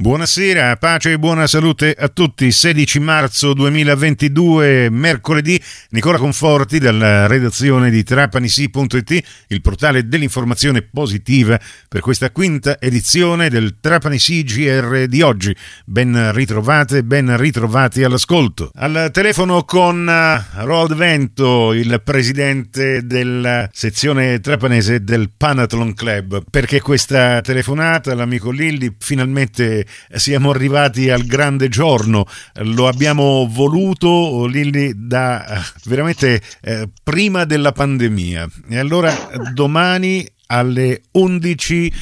Buonasera, 0.00 0.78
pace 0.78 1.12
e 1.12 1.18
buona 1.18 1.46
salute 1.46 1.92
a 1.92 2.08
tutti. 2.08 2.50
16 2.50 3.00
marzo 3.00 3.52
2022, 3.52 4.88
mercoledì, 4.88 5.60
Nicola 5.90 6.16
Conforti 6.16 6.78
dalla 6.78 7.26
redazione 7.26 7.90
di 7.90 8.02
trapanisi.it, 8.02 9.22
il 9.48 9.60
portale 9.60 10.08
dell'informazione 10.08 10.80
positiva 10.80 11.60
per 11.86 12.00
questa 12.00 12.30
quinta 12.30 12.80
edizione 12.80 13.50
del 13.50 13.76
Trapanisi 13.78 14.42
GR 14.42 15.04
di 15.04 15.20
oggi. 15.20 15.54
Ben 15.84 16.32
ritrovate, 16.32 17.04
ben 17.04 17.36
ritrovati 17.36 18.02
all'ascolto. 18.02 18.70
Al 18.76 19.10
telefono 19.12 19.64
con 19.64 20.08
eh, 20.08 20.62
Roald 20.64 20.94
Vento, 20.94 21.74
il 21.74 22.00
presidente 22.02 23.04
della 23.04 23.68
sezione 23.70 24.40
trapanese 24.40 25.04
del 25.04 25.28
Panathlon 25.36 25.92
Club. 25.92 26.44
Perché 26.48 26.80
questa 26.80 27.42
telefonata, 27.42 28.14
l'amico 28.14 28.50
Lilli, 28.50 28.96
finalmente 28.98 29.88
siamo 30.14 30.50
arrivati 30.50 31.10
al 31.10 31.24
grande 31.24 31.68
giorno, 31.68 32.26
lo 32.62 32.88
abbiamo 32.88 33.48
voluto 33.50 34.46
Lilli 34.46 34.92
da 34.96 35.46
eh, 35.46 35.60
veramente 35.84 36.40
eh, 36.62 36.88
prima 37.02 37.44
della 37.44 37.72
pandemia 37.72 38.48
e 38.68 38.78
allora 38.78 39.14
domani 39.52 40.26
alle 40.50 41.02
11 41.12 41.92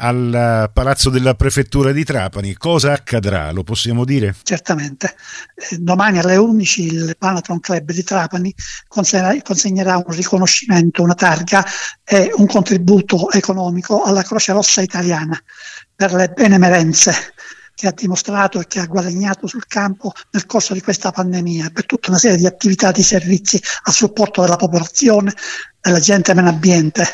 al 0.00 0.70
Palazzo 0.72 1.10
della 1.10 1.34
Prefettura 1.34 1.92
di 1.92 2.04
Trapani. 2.04 2.54
Cosa 2.54 2.92
accadrà? 2.92 3.50
Lo 3.52 3.62
possiamo 3.62 4.04
dire? 4.04 4.34
Certamente. 4.42 5.14
Eh, 5.54 5.78
domani 5.78 6.18
alle 6.18 6.36
11 6.36 6.82
il 6.82 7.16
Panatron 7.18 7.60
Club 7.60 7.90
di 7.92 8.02
Trapani 8.02 8.54
consegnerà 8.86 9.96
un 9.96 10.14
riconoscimento, 10.14 11.02
una 11.02 11.14
targa 11.14 11.64
e 12.04 12.30
un 12.36 12.46
contributo 12.46 13.30
economico 13.30 14.02
alla 14.02 14.22
Croce 14.22 14.52
Rossa 14.52 14.80
italiana 14.80 15.40
per 15.98 16.12
le 16.12 16.28
benemerenze 16.28 17.12
che 17.74 17.88
ha 17.88 17.92
dimostrato 17.92 18.60
e 18.60 18.68
che 18.68 18.78
ha 18.78 18.86
guadagnato 18.86 19.48
sul 19.48 19.66
campo 19.66 20.12
nel 20.30 20.46
corso 20.46 20.72
di 20.72 20.80
questa 20.80 21.10
pandemia 21.10 21.70
per 21.70 21.86
tutta 21.86 22.10
una 22.10 22.20
serie 22.20 22.36
di 22.36 22.46
attività 22.46 22.92
di 22.92 23.02
servizi 23.02 23.60
a 23.82 23.90
supporto 23.90 24.40
della 24.40 24.54
popolazione, 24.54 25.34
della 25.80 25.98
gente 25.98 26.34
meno 26.34 26.50
ambiente. 26.50 27.04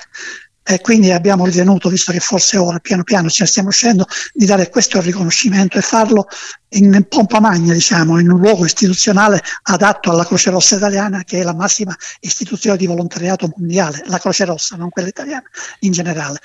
E 0.63 0.83
quindi 0.83 1.13
abbiamo 1.13 1.47
ritenuto, 1.47 1.89
visto 1.89 2.13
che 2.13 2.21
forse 2.21 2.59
ora 2.59 2.79
piano 2.79 3.05
piano 3.05 3.31
ci 3.31 3.47
stiamo 3.47 3.69
uscendo, 3.69 4.05
di 4.35 4.45
dare 4.45 4.69
questo 4.69 5.01
riconoscimento 5.01 5.79
e 5.79 5.81
farlo 5.81 6.27
in 6.75 7.07
pompa 7.09 7.41
magna, 7.41 7.73
diciamo, 7.73 8.19
in 8.19 8.31
un 8.31 8.39
luogo 8.39 8.67
istituzionale 8.67 9.43
adatto 9.63 10.11
alla 10.11 10.27
Croce 10.27 10.51
Rossa 10.51 10.77
italiana, 10.77 11.25
che 11.25 11.41
è 11.41 11.43
la 11.43 11.55
massima 11.55 11.97
istituzione 12.21 12.77
di 12.77 12.87
volontariato 12.87 13.51
mondiale, 13.57 14.03
la 14.07 14.19
Croce 14.19 14.45
Rossa, 14.45 14.77
non 14.77 14.91
quella 14.91 15.09
italiana 15.09 15.45
in 15.81 15.93
generale. 15.93 16.39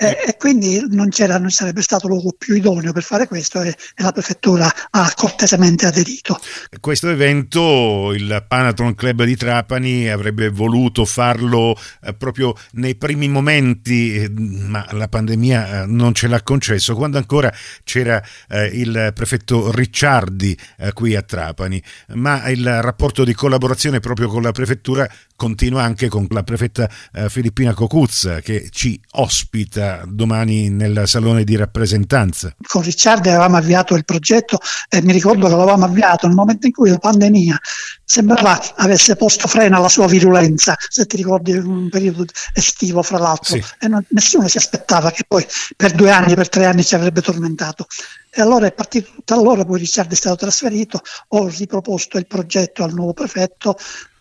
E, 0.00 0.16
e, 0.28 0.36
quindi 0.36 0.80
non, 0.90 1.08
c'era, 1.08 1.38
non 1.38 1.50
sarebbe 1.50 1.82
stato 1.82 2.06
luogo 2.06 2.32
più 2.38 2.54
idoneo 2.54 2.92
per 2.92 3.02
fare 3.02 3.26
questo 3.26 3.62
e, 3.62 3.70
e, 3.70 4.02
la 4.04 4.12
prefettura 4.12 4.72
ha 4.90 5.12
cortesemente 5.16 5.86
aderito. 5.86 6.38
Questo 6.78 7.10
evento 7.10 8.12
il 8.12 8.44
Panatron 8.46 8.94
Club 8.94 9.24
di 9.24 9.34
Trapani 9.34 10.08
avrebbe 10.08 10.50
voluto 10.50 11.04
farlo 11.04 11.76
eh, 12.04 12.14
proprio 12.14 12.54
nei 12.74 12.94
primi 12.94 13.26
momenti, 13.26 14.22
eh, 14.22 14.30
ma 14.30 14.86
la 14.92 15.08
pandemia 15.08 15.82
eh, 15.82 15.86
non 15.86 16.14
ce 16.14 16.28
l'ha 16.28 16.42
concesso, 16.42 16.94
quando 16.94 17.18
ancora 17.18 17.52
c'era 17.82 18.22
eh, 18.48 18.66
il 18.66 19.10
prefetto 19.12 19.72
Ricciardi 19.72 20.56
eh, 20.78 20.92
qui 20.92 21.16
a 21.16 21.22
Trapani, 21.22 21.82
ma 22.14 22.48
il 22.50 22.82
rapporto 22.82 23.24
di 23.24 23.34
collaborazione 23.34 23.98
proprio 23.98 24.28
con 24.28 24.42
la 24.42 24.52
prefettura 24.52 25.10
continua 25.38 25.84
anche 25.84 26.08
con 26.08 26.26
la 26.30 26.42
prefetta 26.42 26.90
eh, 27.12 27.30
Filippina 27.30 27.72
Cocuzza 27.72 28.40
che 28.40 28.70
ci 28.72 29.00
ospita 29.12 30.02
domani 30.04 30.68
nel 30.68 31.02
salone 31.06 31.44
di 31.44 31.54
rappresentanza. 31.54 32.52
Con 32.66 32.82
Ricciardi 32.82 33.28
avevamo 33.28 33.56
avviato 33.56 33.94
il 33.94 34.04
progetto 34.04 34.58
e 34.88 35.00
mi 35.00 35.12
ricordo 35.12 35.46
che 35.46 35.52
l'avevamo 35.52 35.84
avviato 35.84 36.26
nel 36.26 36.34
momento 36.34 36.66
in 36.66 36.72
cui 36.72 36.90
la 36.90 36.98
pandemia 36.98 37.56
sembrava 38.04 38.60
avesse 38.78 39.14
posto 39.14 39.46
freno 39.46 39.76
alla 39.76 39.88
sua 39.88 40.08
virulenza, 40.08 40.74
se 40.88 41.06
ti 41.06 41.16
ricordi 41.16 41.52
un 41.52 41.88
periodo 41.88 42.24
estivo 42.52 43.02
fra 43.02 43.18
l'altro, 43.18 43.54
sì. 43.54 43.64
e 43.78 43.86
non, 43.86 44.04
nessuno 44.08 44.48
si 44.48 44.56
aspettava 44.56 45.12
che 45.12 45.22
poi 45.28 45.46
per 45.76 45.92
due 45.92 46.10
anni, 46.10 46.34
per 46.34 46.48
tre 46.48 46.64
anni 46.66 46.82
ci 46.82 46.96
avrebbe 46.96 47.20
tormentato. 47.20 47.86
E 48.30 48.40
allora 48.40 48.66
è 48.66 48.72
partito 48.72 49.10
da 49.24 49.36
allora, 49.36 49.64
poi 49.64 49.78
Ricciardi 49.78 50.14
è 50.14 50.16
stato 50.16 50.36
trasferito, 50.36 51.00
ho 51.28 51.46
riproposto 51.46 52.18
il 52.18 52.26
progetto 52.26 52.82
al 52.82 52.92
nuovo 52.92 53.12
prefetto 53.12 53.76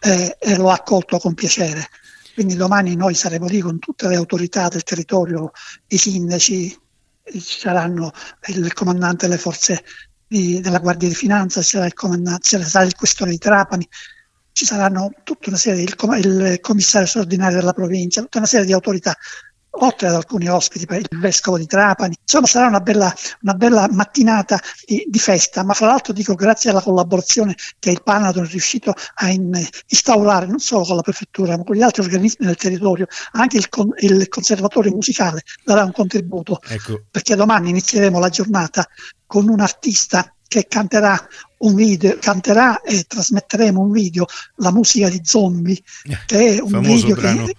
eh, 0.07 0.38
e 0.40 0.56
lo 0.56 0.69
ha 0.69 0.75
accolto 0.75 1.18
con 1.18 1.34
piacere. 1.34 1.90
Quindi 2.34 2.56
domani 2.56 2.95
noi 2.95 3.13
saremo 3.13 3.47
lì 3.47 3.59
con 3.59 3.79
tutte 3.79 4.07
le 4.07 4.16
autorità 4.16 4.68
del 4.68 4.84
territorio, 4.84 5.51
i 5.88 5.97
sindaci, 5.97 6.79
ci 7.31 7.59
saranno 7.59 8.12
il 8.47 8.72
comandante 8.73 9.28
delle 9.28 9.40
forze 9.40 9.84
di, 10.28 10.59
della 10.59 10.79
Guardia 10.79 11.07
di 11.07 11.16
Finanza, 11.16 11.62
ci 11.62 11.72
sarà 11.72 11.85
il, 11.85 11.94
comandante, 11.94 12.63
sarà 12.63 12.85
il 12.85 12.96
questore 12.96 13.31
di 13.31 13.38
Trapani, 13.38 13.88
ci 14.51 14.66
saranno 14.66 15.12
tutta 15.23 15.50
una 15.50 15.57
serie, 15.57 15.84
il, 15.84 15.96
il 15.97 16.59
commissario 16.62 17.07
straordinario 17.07 17.57
della 17.57 17.73
provincia, 17.73 18.22
tutta 18.22 18.38
una 18.38 18.47
serie 18.47 18.66
di 18.66 18.73
autorità 18.73 19.16
oltre 19.72 20.07
ad 20.07 20.16
alcuni 20.16 20.47
ospiti, 20.47 20.88
il 20.89 21.19
vescovo 21.19 21.57
di 21.57 21.66
Trapani. 21.66 22.16
Insomma, 22.22 22.47
sarà 22.47 22.67
una 22.67 22.79
bella, 22.79 23.13
una 23.41 23.53
bella 23.53 23.88
mattinata 23.91 24.59
di, 24.85 25.05
di, 25.07 25.19
festa, 25.19 25.63
ma 25.63 25.73
fra 25.73 25.88
l'altro 25.88 26.13
dico 26.13 26.35
grazie 26.35 26.69
alla 26.69 26.81
collaborazione 26.81 27.55
che 27.79 27.91
il 27.91 28.01
Panaton 28.03 28.45
è 28.45 28.47
riuscito 28.47 28.94
a 29.16 29.29
in, 29.29 29.51
instaurare 29.88 30.45
non 30.45 30.59
solo 30.59 30.83
con 30.83 30.95
la 30.95 31.01
prefettura, 31.01 31.57
ma 31.57 31.63
con 31.63 31.75
gli 31.75 31.81
altri 31.81 32.03
organismi 32.03 32.45
del 32.45 32.55
territorio, 32.55 33.07
anche 33.33 33.57
il, 33.57 33.69
con, 33.69 33.91
il 34.00 34.28
conservatorio 34.29 34.91
musicale 34.91 35.44
darà 35.63 35.84
un 35.84 35.91
contributo, 35.91 36.59
ecco. 36.67 37.03
perché 37.11 37.35
domani 37.35 37.69
inizieremo 37.69 38.19
la 38.19 38.29
giornata 38.29 38.88
con 39.28 39.50
un 39.50 39.60
artista 39.60 40.32
che 40.48 40.66
canterà 40.68 41.28
un 41.60 41.76
video, 41.76 42.18
canterà 42.20 42.82
e 42.82 43.04
trasmetteremo 43.04 43.82
un 43.82 43.92
video, 43.92 44.26
la 44.56 44.72
musica 44.72 45.10
di 45.10 45.22
zombie, 45.24 45.82
che 46.26 46.56
è 46.56 46.62
un 46.62 46.80
video 46.80 47.16
brano. 47.16 47.46
che 47.46 47.56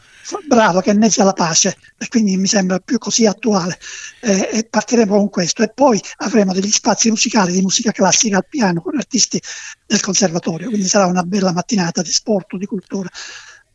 bravo, 0.47 0.81
che 0.81 0.91
inneggia 0.91 1.25
la 1.25 1.33
pace, 1.33 1.77
e 1.99 2.09
quindi 2.09 2.37
mi 2.37 2.47
sembra 2.47 2.79
più 2.79 2.99
così 2.99 3.27
attuale. 3.27 3.79
Eh, 4.21 4.49
e 4.53 4.65
partiremo 4.65 5.17
con 5.17 5.29
questo. 5.29 5.63
E 5.63 5.71
poi 5.75 6.01
avremo 6.19 6.53
degli 6.53 6.71
spazi 6.71 7.11
musicali 7.11 7.53
di 7.53 7.61
musica 7.61 7.93
classica 7.93 8.39
al 8.39 8.47
piano 8.49 8.81
con 8.81 8.97
artisti 8.97 9.41
del 9.85 10.01
conservatorio, 10.01 10.69
quindi 10.69 10.89
sarà 10.89 11.07
una 11.07 11.23
bella 11.23 11.53
mattinata 11.53 12.03
di 12.03 12.13
sport, 12.13 12.57
di 12.57 12.67
cultura 12.67 13.09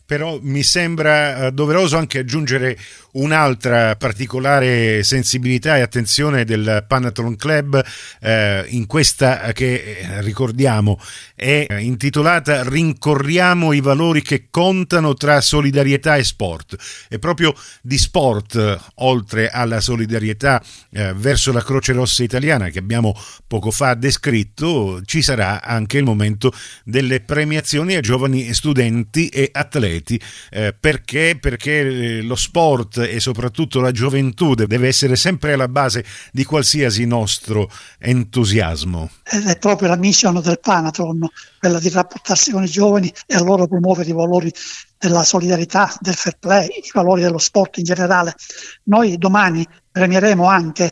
però 0.05 0.37
mi 0.41 0.63
sembra 0.63 1.47
eh, 1.47 1.51
doveroso 1.51 1.97
anche 1.97 2.19
aggiungere 2.19 2.77
un'altra 3.13 3.95
particolare 3.95 5.03
sensibilità 5.03 5.77
e 5.77 5.81
attenzione 5.81 6.45
del 6.45 6.83
Panathlon 6.87 7.35
Club 7.35 7.83
eh, 8.19 8.65
in 8.69 8.85
questa 8.85 9.51
che 9.53 9.73
eh, 9.73 10.21
ricordiamo 10.21 10.99
è 11.35 11.67
intitolata 11.79 12.67
Rincorriamo 12.67 13.71
i 13.71 13.81
valori 13.81 14.21
che 14.21 14.47
contano 14.49 15.13
tra 15.13 15.41
solidarietà 15.41 16.15
e 16.15 16.23
sport. 16.23 16.75
E 17.09 17.19
proprio 17.19 17.53
di 17.81 17.97
sport 17.97 18.79
oltre 18.95 19.49
alla 19.49 19.79
solidarietà 19.79 20.61
eh, 20.91 21.13
verso 21.13 21.51
la 21.51 21.63
Croce 21.63 21.93
Rossa 21.93 22.23
italiana 22.23 22.69
che 22.69 22.79
abbiamo 22.79 23.15
poco 23.47 23.71
fa 23.71 23.93
descritto 23.93 25.01
ci 25.05 25.21
sarà 25.21 25.61
anche 25.61 25.97
il 25.97 26.03
momento 26.03 26.51
delle 26.83 27.21
premiazioni 27.21 27.95
a 27.95 28.01
giovani 28.01 28.53
studenti 28.53 29.27
e 29.27 29.49
atleti 29.51 29.92
atleti. 29.93 30.19
Eh, 30.49 30.75
perché? 30.77 31.37
Perché 31.39 31.79
eh, 31.79 32.21
lo 32.21 32.35
sport 32.35 32.97
e 32.97 33.19
soprattutto 33.19 33.79
la 33.79 33.91
gioventù 33.91 34.53
deve 34.53 34.87
essere 34.87 35.15
sempre 35.15 35.53
alla 35.53 35.67
base 35.67 36.03
di 36.31 36.43
qualsiasi 36.43 37.05
nostro 37.05 37.69
entusiasmo. 37.99 39.09
È 39.23 39.57
proprio 39.57 39.89
la 39.89 39.97
missione 39.97 40.41
del 40.41 40.59
Panatron, 40.59 41.27
quella 41.59 41.79
di 41.79 41.89
rapportarsi 41.89 42.51
con 42.51 42.63
i 42.63 42.67
giovani 42.67 43.13
e 43.25 43.37
loro 43.39 43.67
promuovere 43.67 44.09
i 44.09 44.13
valori 44.13 44.51
della 44.97 45.23
solidarietà, 45.23 45.93
del 45.99 46.15
fair 46.15 46.37
play, 46.39 46.67
i 46.67 46.89
valori 46.93 47.21
dello 47.21 47.37
sport 47.37 47.77
in 47.77 47.83
generale. 47.83 48.33
Noi 48.83 49.17
domani 49.17 49.65
premieremo 49.91 50.45
anche 50.45 50.91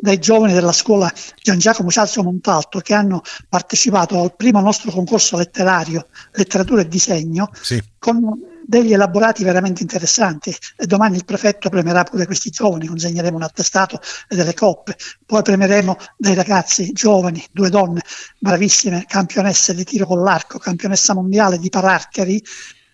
dai 0.00 0.18
giovani 0.18 0.52
della 0.52 0.72
scuola 0.72 1.12
Gian 1.42 1.58
Giacomo 1.58 1.90
Cialzio 1.90 2.22
Montalto 2.22 2.78
che 2.80 2.94
hanno 2.94 3.22
partecipato 3.48 4.20
al 4.20 4.34
primo 4.36 4.60
nostro 4.60 4.90
concorso 4.90 5.36
letterario, 5.36 6.06
letteratura 6.32 6.82
e 6.82 6.88
disegno, 6.88 7.50
sì. 7.60 7.82
con 7.98 8.56
degli 8.68 8.92
elaborati 8.92 9.44
veramente 9.44 9.80
interessanti 9.80 10.54
e 10.76 10.86
domani 10.86 11.16
il 11.16 11.24
prefetto 11.24 11.70
premierà 11.70 12.04
pure 12.04 12.26
questi 12.26 12.50
giovani, 12.50 12.86
consegneremo 12.86 13.34
un 13.34 13.42
attestato 13.42 13.98
e 14.28 14.36
delle 14.36 14.52
coppe, 14.52 14.94
poi 15.24 15.40
premieremo 15.40 15.96
dei 16.18 16.34
ragazzi 16.34 16.92
giovani, 16.92 17.42
due 17.50 17.70
donne 17.70 18.02
bravissime, 18.38 19.06
campionesse 19.08 19.74
di 19.74 19.84
tiro 19.84 20.04
con 20.04 20.22
l'arco, 20.22 20.58
campionessa 20.58 21.14
mondiale 21.14 21.58
di 21.58 21.70
pararcheri 21.70 22.44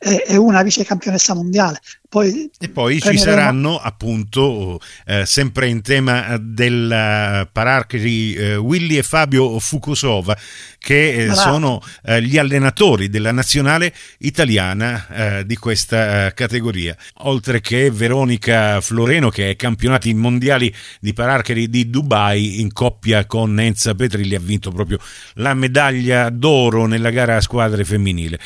e, 0.05 0.25
e 0.27 0.37
una 0.37 0.63
vice 0.63 0.85
campionessa 0.85 1.35
mondiale. 1.35 1.81
Poi 2.15 2.49
e 2.61 2.69
poi 2.69 3.01
ci 3.01 3.19
saranno 3.19 3.77
appunto, 3.77 4.79
eh, 5.05 5.27
sempre 5.27 5.67
in 5.67 5.83
tema 5.83 6.37
del 6.39 7.49
Pararchi, 7.51 8.35
eh, 8.35 8.55
Willy 8.55 8.99
e 8.99 9.03
Fabio 9.03 9.59
Fukusova, 9.59 10.37
che 10.79 11.25
eh, 11.25 11.35
sono 11.35 11.83
eh, 12.05 12.23
gli 12.23 12.39
allenatori 12.39 13.09
della 13.09 13.33
nazionale 13.33 13.93
italiana 14.19 15.07
eh, 15.09 15.47
di 15.47 15.57
questa 15.57 16.27
eh, 16.27 16.35
categoria, 16.35 16.97
oltre 17.23 17.61
che 17.61 17.91
Veronica 17.91 18.81
Floreno, 18.81 19.31
che 19.31 19.47
ai 19.47 19.57
campionati 19.57 20.15
mondiali 20.15 20.73
di 21.01 21.13
Pararcheri 21.13 21.69
di 21.69 21.91
Dubai 21.91 22.61
in 22.61 22.73
coppia 22.73 23.27
con 23.27 23.59
Enza 23.59 23.93
Petrilli 23.97 24.37
ha 24.37 24.41
vinto 24.41 24.71
proprio 24.71 25.01
la 25.35 25.55
medaglia 25.55 26.31
d'oro 26.31 26.87
nella 26.87 27.11
gara 27.11 27.37
a 27.37 27.41
squadre 27.41 27.85
femminile. 27.85 28.39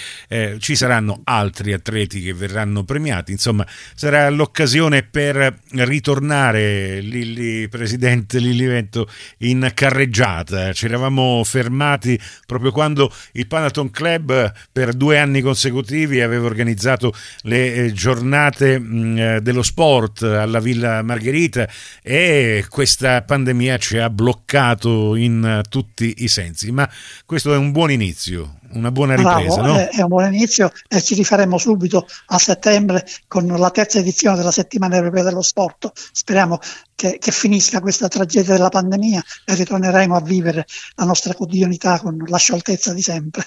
ci 0.59 0.75
saranno 0.75 1.21
altri 1.25 1.48
atleti 1.73 2.23
che 2.23 2.33
verranno 2.33 2.85
premiati, 2.85 3.33
insomma 3.33 3.67
sarà 3.95 4.29
l'occasione 4.31 5.03
per 5.03 5.61
ritornare, 5.73 7.01
Lilli, 7.01 7.69
Presidente 7.69 8.39
Lilli 8.39 8.67
Vento, 8.67 9.09
in 9.39 9.71
carreggiata. 9.75 10.73
Ci 10.73 10.87
eravamo 10.87 11.43
fermati 11.45 12.19
proprio 12.47 12.73
quando 12.73 13.13
il 13.33 13.47
Panaton 13.47 13.91
Club 13.91 14.53
per 14.73 14.95
due 14.95 15.19
anni 15.19 15.41
consecutivi 15.41 16.21
aveva 16.21 16.47
organizzato 16.47 17.13
le 17.43 17.75
eh, 17.75 17.93
giornate 17.93 18.79
mm, 18.79 19.19
eh, 19.19 19.41
dello 19.41 19.63
sport 19.63 20.23
alla 20.23 20.61
Villa 20.61 21.03
Margherita 21.03 21.69
e 22.03 22.65
questa 22.69 23.23
pandemia 23.23 23.79
ci 23.79 23.99
ha 23.99 24.11
bloccato 24.11 25.15
in 25.17 25.63
tutti 25.69 26.15
i 26.19 26.29
sensi, 26.29 26.71
ma 26.71 26.89
questo 27.25 27.53
è 27.53 27.57
un 27.57 27.73
buon 27.73 27.91
inizio, 27.91 28.59
una 28.73 28.91
buona 28.91 29.15
ripresa. 29.15 29.61
Bravo, 29.61 29.75
no? 29.75 29.77
è, 29.77 30.03
un 30.03 30.09
buon 30.09 30.33
inizio 30.33 30.71
e 30.89 31.01
ci 31.01 31.15
rifaremo 31.15 31.59
subito 31.59 32.07
a 32.27 32.39
settembre 32.39 33.07
con 33.27 33.47
la 33.47 33.71
terza 33.71 33.99
edizione 33.99 34.37
della 34.37 34.51
settimana 34.51 34.97
europea 34.97 35.23
dello 35.23 35.43
sport. 35.43 35.91
Speriamo 36.13 36.59
che, 36.99 37.19
che, 37.21 37.31
finisca 37.31 37.79
questa 37.79 38.09
tragedia 38.09 38.55
della 38.55 38.71
pandemia 38.71 39.23
e 39.45 39.55
ritorneremo 39.55 40.17
a 40.17 40.21
vivere 40.21 40.67
la 40.97 41.05
nostra 41.05 41.33
quotidianità 41.33 42.01
con 42.01 42.25
la 42.27 42.39
scioltezza 42.39 42.93
di 42.93 43.03
sempre. 43.03 43.47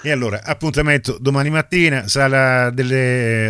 E 0.00 0.10
allora, 0.10 0.42
appuntamento 0.42 1.18
domani 1.20 1.50
mattina, 1.50 2.08
sala 2.08 2.72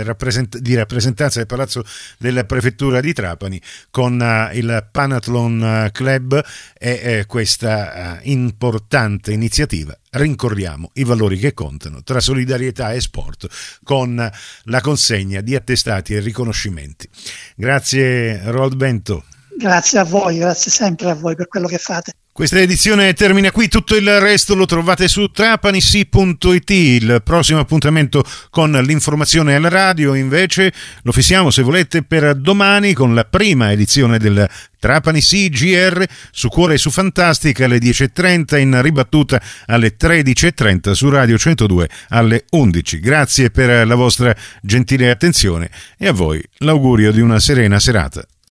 rappresent- 0.03 0.59
di 0.59 0.75
rappresentanza 0.75 1.39
del 1.39 1.47
Palazzo 1.47 1.85
della 2.19 2.43
Prefettura 2.43 3.01
di 3.01 3.13
Trapani 3.13 3.63
con 3.89 4.19
uh, 4.19 4.57
il 4.57 4.89
Panathlon 4.91 5.91
Club 5.93 6.45
e 6.77 7.21
uh, 7.21 7.27
questa 7.27 8.19
uh, 8.19 8.29
importante 8.29 9.31
iniziativa 9.31 9.97
rincorriamo 10.11 10.91
i 10.95 11.05
valori 11.05 11.39
che 11.39 11.53
contano 11.53 12.03
tra 12.03 12.21
solidarietà 12.21 12.93
e 12.93 13.01
sport 13.01 13.47
con 13.85 14.31
la 14.65 14.81
consegna 14.81 15.41
di 15.41 15.55
attestati 15.55 16.15
e 16.15 16.21
riconoscimenti. 16.21 17.09
Grazie 17.55 18.41
Rold 18.51 18.75
Bento. 18.75 19.25
Grazie 19.59 20.01
a 20.01 20.05
voi, 20.05 20.37
grazie 20.37 20.71
sempre 20.71 21.09
a 21.09 21.15
voi 21.15 21.35
per 21.35 21.49
quello 21.49 21.67
che 21.67 21.79
fate. 21.79 22.13
Questa 22.31 22.59
edizione 22.59 23.15
termina 23.15 23.51
qui, 23.51 23.67
tutto 23.67 23.97
il 23.97 24.21
resto 24.21 24.55
lo 24.55 24.67
trovate 24.67 25.09
su 25.09 25.31
trapanisi.it. 25.31 26.69
Il 26.69 27.23
prossimo 27.25 27.61
appuntamento 27.61 28.23
con 28.51 28.73
l'informazione 28.73 29.55
alla 29.55 29.71
radio 29.71 30.13
invece 30.13 30.71
lo 31.01 31.13
fissiamo 31.13 31.51
se 31.51 31.63
volete 31.63 32.03
per 32.03 32.35
domani 32.35 32.93
con 32.93 33.15
la 33.15 33.25
prima 33.25 33.73
edizione 33.73 34.19
del 34.19 34.47
Trapani 34.79 35.23
CGR 35.23 36.05
su 36.31 36.51
Cuore 36.51 36.75
e 36.75 36.79
su 36.79 36.91
Fantastica 36.91 37.65
alle 37.65 37.79
10.30 37.79 38.59
in 38.59 38.83
ribattuta 38.83 39.41
alle 39.65 39.97
13.30 39.99 40.91
su 40.91 41.09
Radio 41.09 41.39
102 41.39 41.89
alle 42.11 42.45
11. 42.51 43.01
Grazie 43.01 43.51
per 43.51 43.87
la 43.87 43.95
vostra 43.95 44.37
gentile 44.61 45.09
attenzione 45.09 45.71
e 45.97 46.09
a 46.09 46.13
voi 46.13 46.45
l'augurio 46.59 47.11
di 47.13 47.23
una 47.23 47.41
serena 47.41 47.81
serata. 47.81 48.23